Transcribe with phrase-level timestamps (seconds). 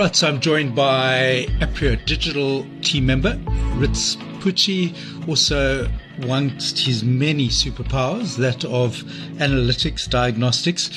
[0.00, 3.38] Right, so I'm joined by Aprio Digital team member
[3.74, 4.96] Ritz Pucci,
[5.28, 5.90] also
[6.22, 8.94] amongst his many superpowers, that of
[9.36, 10.88] analytics, diagnostics.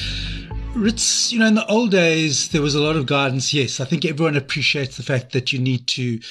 [0.73, 3.53] Ritz, you know, in the old days, there was a lot of guidance.
[3.53, 6.21] Yes, I think everyone appreciates the fact that you need to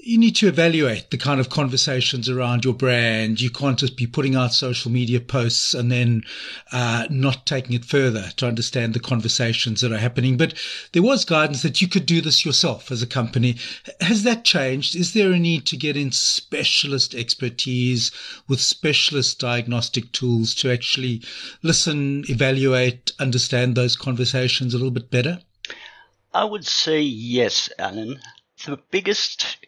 [0.00, 3.40] you need to evaluate the kind of conversations around your brand.
[3.40, 6.22] You can't just be putting out social media posts and then
[6.72, 10.36] uh, not taking it further to understand the conversations that are happening.
[10.36, 10.54] But
[10.92, 13.56] there was guidance that you could do this yourself as a company.
[14.00, 14.94] Has that changed?
[14.94, 18.12] Is there a need to get in specialist expertise
[18.46, 21.22] with specialist diagnostic tools to actually
[21.62, 25.40] listen, evaluate, understand those conversations a little bit better?
[26.32, 28.20] I would say yes, Alan.
[28.64, 29.58] The biggest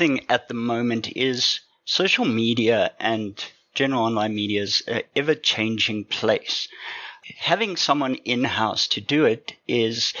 [0.00, 6.06] thing at the moment is social media and general online media is an ever changing
[6.06, 6.68] place.
[7.36, 10.14] Having someone in house to do it is,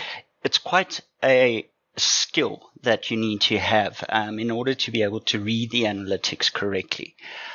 [0.44, 5.20] it's quite a skill that you need to have um, in order to be able
[5.20, 7.14] to read the analytics correctly.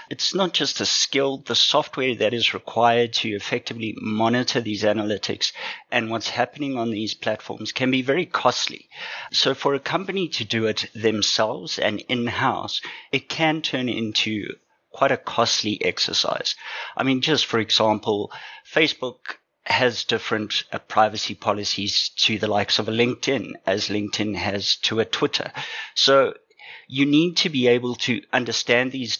[0.09, 5.51] It's not just a skill, the software that is required to effectively monitor these analytics
[5.91, 8.87] and what's happening on these platforms can be very costly.
[9.31, 14.55] So for a company to do it themselves and in-house, it can turn into
[14.91, 16.55] quite a costly exercise.
[16.95, 18.31] I mean, just for example,
[18.71, 24.75] Facebook has different uh, privacy policies to the likes of a LinkedIn as LinkedIn has
[24.77, 25.51] to a Twitter.
[25.95, 26.35] So
[26.87, 29.19] you need to be able to understand these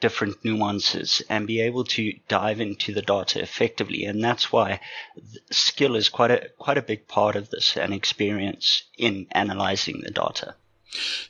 [0.00, 4.04] different nuances and be able to dive into the data effectively.
[4.04, 4.80] And that's why
[5.50, 10.10] skill is quite a, quite a big part of this and experience in analyzing the
[10.10, 10.56] data.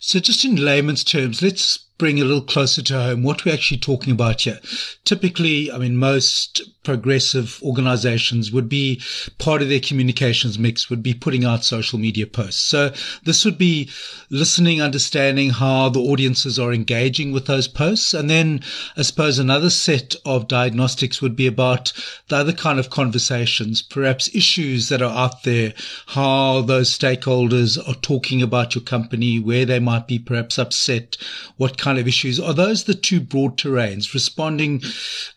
[0.00, 3.78] So just in layman's terms, let's bring a little closer to home what we're actually
[3.78, 4.58] talking about here.
[5.04, 9.00] Typically, I mean, most progressive organizations would be
[9.38, 12.60] part of their communications mix would be putting out social media posts.
[12.60, 12.92] So
[13.24, 13.90] this would be
[14.28, 18.12] listening, understanding how the audiences are engaging with those posts.
[18.12, 18.60] And then
[18.96, 21.92] I suppose another set of diagnostics would be about
[22.28, 25.72] the other kind of conversations, perhaps issues that are out there,
[26.08, 31.16] how those stakeholders are talking about your company, where they might be perhaps upset,
[31.56, 32.40] what kind of issues.
[32.40, 34.14] Are those the two broad terrains?
[34.14, 34.82] Responding,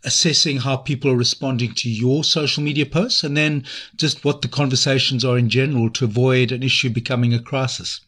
[0.06, 3.66] assessing how people are responding to your social media posts, and then
[3.98, 8.00] just what the conversations are in general to avoid an issue becoming a crisis.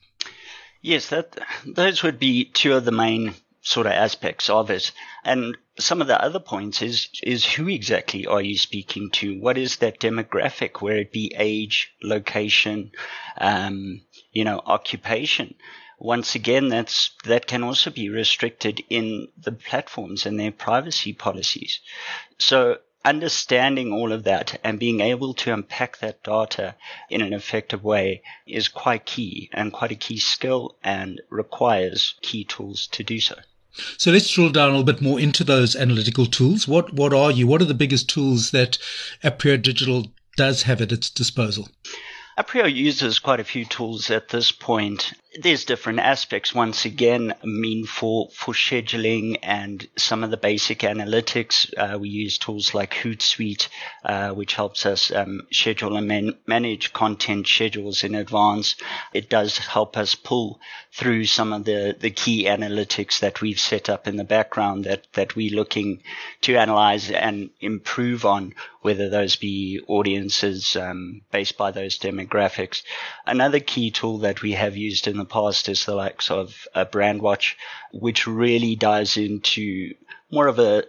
[0.81, 4.93] Yes, that those would be two of the main sort of aspects of it.
[5.25, 9.37] And some of the other points is is who exactly are you speaking to?
[9.37, 10.81] What is that demographic?
[10.81, 12.91] Where it be age, location,
[13.37, 14.01] um,
[14.31, 15.55] you know, occupation
[15.99, 21.79] once again, that's, that can also be restricted in the platforms and their privacy policies.
[22.37, 26.75] So understanding all of that and being able to unpack that data
[27.09, 32.43] in an effective way is quite key and quite a key skill and requires key
[32.43, 33.35] tools to do so.
[33.97, 36.67] So let's drill down a little bit more into those analytical tools.
[36.67, 37.47] What what are you?
[37.47, 38.77] What are the biggest tools that
[39.23, 41.69] Aprio Digital does have at its disposal?
[42.37, 45.13] Aprio uses quite a few tools at this point.
[45.37, 46.55] There's different aspects.
[46.55, 52.09] Once again, I mean for for scheduling and some of the basic analytics, uh, we
[52.09, 53.67] use tools like Hootsuite,
[54.03, 58.75] uh, which helps us um, schedule and man- manage content schedules in advance.
[59.13, 60.59] It does help us pull
[60.91, 65.05] through some of the the key analytics that we've set up in the background that
[65.13, 66.01] that we're looking
[66.41, 72.81] to analyze and improve on, whether those be audiences um, based by those demographics.
[73.27, 76.85] Another key tool that we have used in the past is the likes of a
[76.85, 77.55] Brandwatch,
[77.91, 79.93] which really dives into
[80.31, 80.85] more of a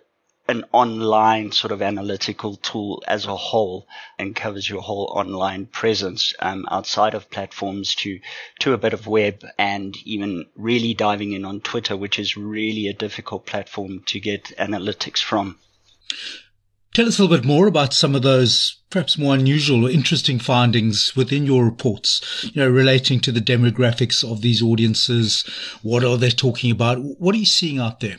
[0.48, 3.86] an online sort of analytical tool as a whole
[4.18, 8.18] and covers your whole online presence um, outside of platforms to
[8.58, 12.88] to a bit of web and even really diving in on Twitter, which is really
[12.88, 15.56] a difficult platform to get analytics from.
[16.92, 20.40] Tell us a little bit more about some of those perhaps more unusual or interesting
[20.40, 25.44] findings within your reports, you know, relating to the demographics of these audiences.
[25.82, 26.98] What are they talking about?
[26.98, 28.18] What are you seeing out there?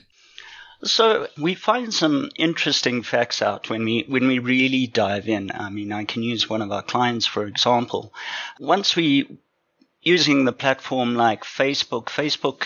[0.84, 5.52] So we find some interesting facts out when we when we really dive in.
[5.52, 8.14] I mean, I can use one of our clients for example.
[8.60, 9.38] Once we
[10.02, 12.64] using the platform like Facebook, Facebook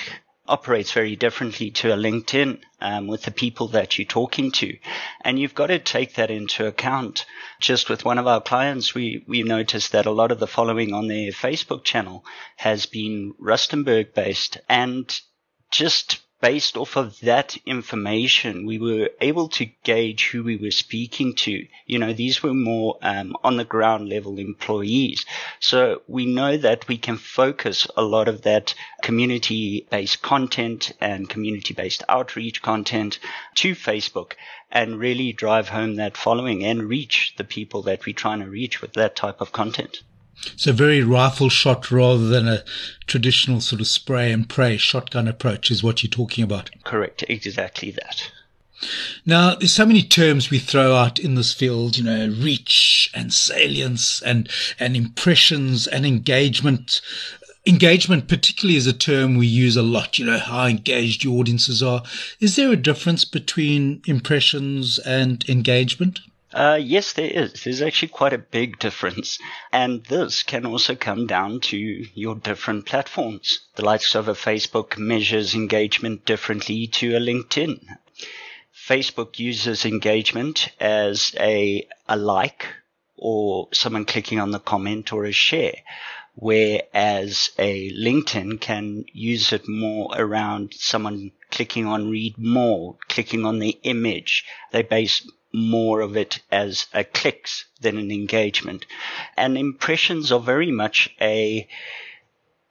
[0.48, 4.78] operates very differently to a LinkedIn um, with the people that you're talking to.
[5.22, 7.26] And you've got to take that into account.
[7.60, 10.94] Just with one of our clients, we, we noticed that a lot of the following
[10.94, 12.26] on their Facebook channel
[12.58, 15.20] has been Rustenburg based and
[15.72, 21.34] just based off of that information, we were able to gauge who we were speaking
[21.34, 21.66] to.
[21.86, 25.26] You know, these were more um, on the ground level employees.
[25.60, 31.30] So we know that we can focus a lot of that community based content and
[31.30, 33.20] community based outreach content
[33.56, 34.34] to Facebook
[34.72, 38.82] and really drive home that following and reach the people that we're trying to reach
[38.82, 40.04] with that type of content.
[40.56, 42.64] So very rifle shot rather than a
[43.08, 46.70] traditional sort of spray and pray shotgun approach is what you're talking about.
[46.84, 47.24] Correct.
[47.28, 48.32] Exactly that.
[49.26, 53.34] Now, there's so many terms we throw out in this field, you know, reach and
[53.34, 54.50] salience and,
[54.80, 57.02] and impressions and engagement.
[57.66, 61.82] Engagement, particularly, is a term we use a lot, you know, how engaged your audiences
[61.82, 62.04] are.
[62.40, 66.20] Is there a difference between impressions and engagement?
[66.56, 67.66] Uh, yes, there is.
[67.66, 69.40] There's actually quite a big difference.
[69.74, 73.60] And this can also come down to your different platforms.
[73.75, 77.86] The likes of a Facebook measures engagement differently to a LinkedIn.
[78.74, 82.68] Facebook uses engagement as a, a like
[83.18, 85.75] or someone clicking on the comment or a share
[86.36, 93.60] whereas a LinkedIn can use it more around someone clicking on read more, clicking on
[93.60, 94.44] the image.
[94.74, 95.25] They base
[95.56, 98.86] more of it as a clicks than an engagement.
[99.38, 101.68] And impressions are very much a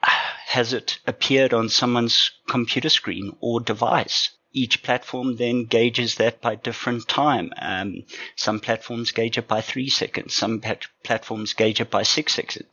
[0.00, 4.30] has it appeared on someone's computer screen or device?
[4.54, 7.52] Each platform then gauges that by different time.
[7.60, 8.04] Um,
[8.36, 10.32] some platforms gauge it by three seconds.
[10.32, 12.68] Some pat- platforms gauge it by six seconds.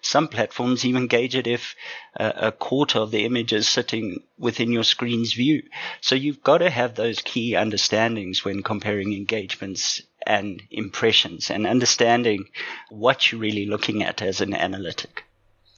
[0.00, 1.76] Some platforms even gauge it if
[2.18, 5.62] uh, a quarter of the image is sitting within your screen's view.
[6.00, 12.46] So you've got to have those key understandings when comparing engagements and impressions and understanding
[12.88, 15.25] what you're really looking at as an analytic.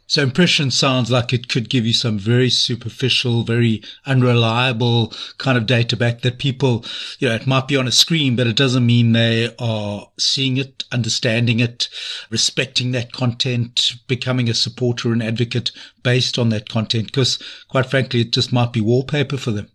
[0.09, 5.67] So impression sounds like it could give you some very superficial, very unreliable kind of
[5.67, 6.83] data back that people,
[7.19, 10.57] you know, it might be on a screen, but it doesn't mean they are seeing
[10.57, 11.91] it, understanding it,
[12.31, 15.73] respecting that content, becoming a supporter and advocate
[16.03, 17.09] based on that content.
[17.09, 17.39] Because
[17.69, 19.69] quite frankly, it just might be wallpaper for them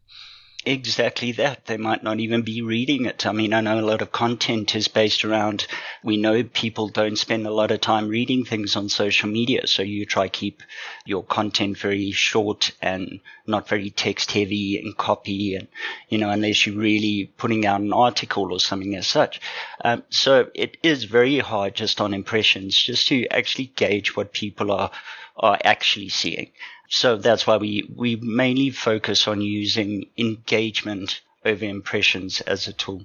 [0.65, 1.65] exactly that.
[1.65, 3.25] They might not even be reading it.
[3.25, 5.67] I mean, I know a lot of content is based around,
[6.03, 9.67] we know people don't spend a lot of time reading things on social media.
[9.67, 10.63] So you try keep
[11.05, 15.67] your content very short and not very text heavy and copy and,
[16.09, 19.41] you know, unless you're really putting out an article or something as such.
[19.83, 24.71] Um, so it is very hard just on impressions, just to actually gauge what people
[24.71, 24.91] are,
[25.37, 26.51] are actually seeing.
[26.95, 33.01] So that's why we, we mainly focus on using engagement over impressions as a tool.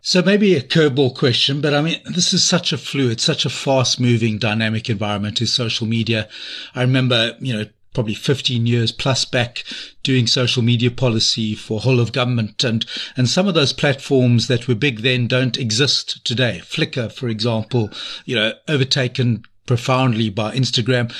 [0.00, 3.50] So maybe a curveball question, but I mean, this is such a fluid, such a
[3.50, 6.28] fast moving dynamic environment is social media.
[6.72, 7.64] I remember, you know,
[7.94, 9.64] probably 15 years plus back
[10.04, 12.86] doing social media policy for whole of government and,
[13.16, 16.60] and some of those platforms that were big then don't exist today.
[16.62, 17.90] Flickr, for example,
[18.24, 21.12] you know, overtaken profoundly by Instagram.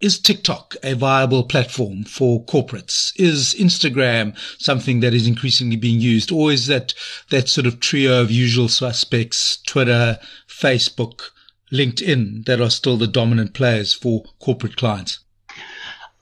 [0.00, 3.12] Is TikTok a viable platform for corporates?
[3.16, 6.32] Is Instagram something that is increasingly being used?
[6.32, 6.94] Or is that,
[7.28, 10.18] that sort of trio of usual suspects, Twitter,
[10.48, 11.32] Facebook,
[11.70, 15.18] LinkedIn, that are still the dominant players for corporate clients?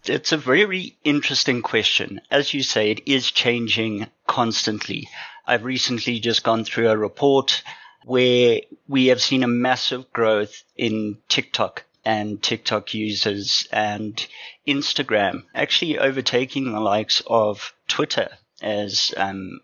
[0.07, 2.21] It's a very interesting question.
[2.33, 5.09] As you say, it is changing constantly.
[5.47, 7.63] I've recently just gone through a report
[8.05, 14.26] where we have seen a massive growth in TikTok and TikTok users and
[14.67, 19.61] Instagram actually overtaking the likes of Twitter as um,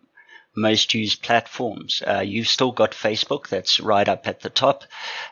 [0.57, 2.03] most used platforms.
[2.07, 4.85] Uh, you've still got Facebook that's right up at the top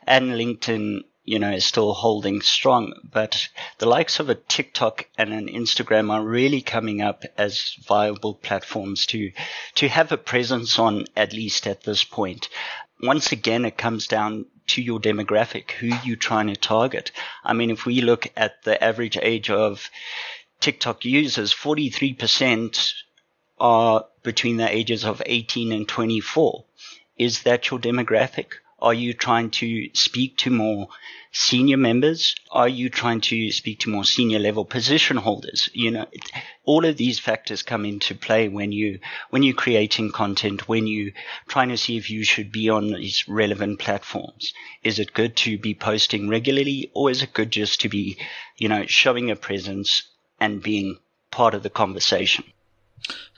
[0.06, 5.32] and LinkedIn, you know, is still holding strong, but the likes of a TikTok and
[5.32, 9.30] an Instagram are really coming up as viable platforms to,
[9.76, 12.48] to have a presence on at least at this point.
[13.00, 17.12] Once again, it comes down to your demographic, who you're trying to target.
[17.44, 19.90] I mean, if we look at the average age of
[20.60, 22.94] TikTok users, 43%
[23.58, 26.64] are between the ages of 18 and 24.
[27.18, 28.54] Is that your demographic?
[28.82, 30.88] Are you trying to speak to more
[31.30, 32.34] senior members?
[32.50, 35.68] Are you trying to speak to more senior level position holders?
[35.72, 36.06] You know,
[36.64, 38.98] all of these factors come into play when you,
[39.30, 41.12] when you're creating content, when you
[41.46, 44.52] trying to see if you should be on these relevant platforms.
[44.82, 48.18] Is it good to be posting regularly or is it good just to be,
[48.56, 50.02] you know, showing a presence
[50.40, 50.98] and being
[51.30, 52.44] part of the conversation?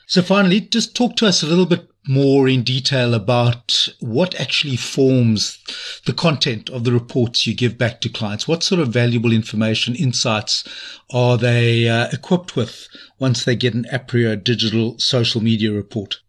[0.07, 4.77] So finally, just talk to us a little bit more in detail about what actually
[4.77, 5.59] forms
[6.05, 8.47] the content of the reports you give back to clients.
[8.47, 10.65] What sort of valuable information, insights
[11.13, 16.21] are they uh, equipped with once they get an Aprio digital social media report?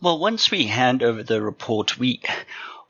[0.00, 2.20] Well, once we hand over the report, we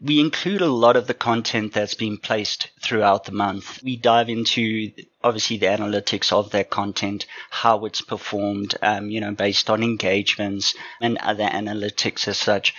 [0.00, 3.83] we include a lot of the content that's been placed throughout the month.
[3.83, 4.93] We dive into
[5.25, 10.75] obviously the analytics of that content, how it's performed, um, you know, based on engagements
[11.00, 12.75] and other analytics as such.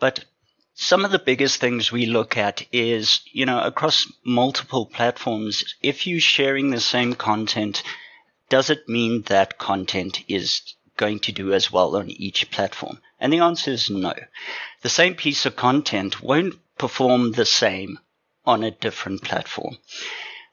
[0.00, 0.24] But
[0.74, 6.06] some of the biggest things we look at is, you know, across multiple platforms, if
[6.06, 7.82] you're sharing the same content,
[8.48, 13.00] does it mean that content is going to do as well on each platform?
[13.24, 14.12] And the answer is no.
[14.82, 17.98] The same piece of content won't perform the same
[18.44, 19.78] on a different platform.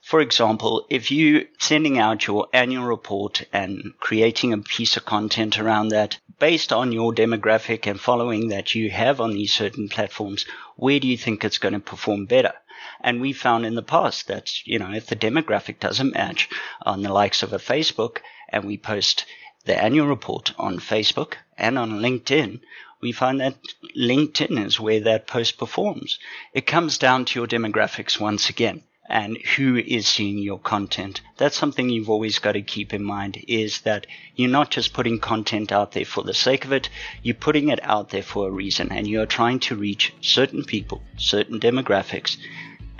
[0.00, 5.58] For example, if you sending out your annual report and creating a piece of content
[5.58, 10.46] around that based on your demographic and following that you have on these certain platforms,
[10.76, 12.54] where do you think it's going to perform better?
[13.02, 16.48] And we found in the past that, you know, if the demographic doesn't match
[16.80, 19.26] on the likes of a Facebook and we post
[19.64, 22.60] the annual report on Facebook and on LinkedIn,
[23.00, 23.56] we find that
[23.96, 26.18] LinkedIn is where that post performs.
[26.54, 31.20] It comes down to your demographics once again and who is seeing your content.
[31.36, 35.18] That's something you've always got to keep in mind is that you're not just putting
[35.18, 36.88] content out there for the sake of it.
[37.22, 41.02] You're putting it out there for a reason and you're trying to reach certain people,
[41.16, 42.38] certain demographics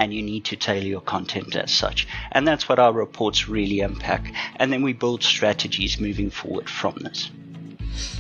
[0.03, 2.09] and you need to tailor your content as such.
[2.33, 4.35] And that's what our reports really unpack.
[4.57, 7.31] And then we build strategies moving forward from this.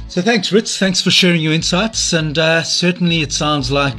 [0.07, 0.79] So thanks, Ritz.
[0.79, 2.13] Thanks for sharing your insights.
[2.13, 3.99] And uh, certainly it sounds like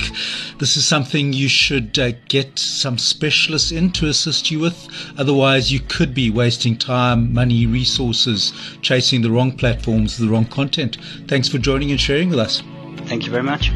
[0.60, 4.88] this is something you should uh, get some specialists in to assist you with.
[5.18, 10.98] Otherwise, you could be wasting time, money, resources, chasing the wrong platforms, the wrong content.
[11.28, 12.64] Thanks for joining and sharing with us.
[13.08, 13.72] Thank you very much.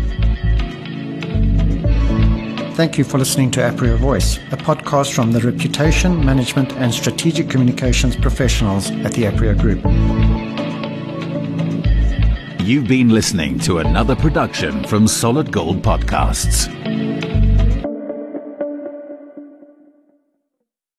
[2.77, 7.49] Thank you for listening to Aprio Voice, a podcast from the reputation, management, and strategic
[7.49, 9.83] communications professionals at the Aprio Group.
[12.61, 16.71] You've been listening to another production from Solid Gold Podcasts.